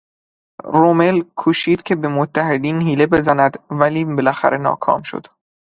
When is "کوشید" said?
1.39-1.83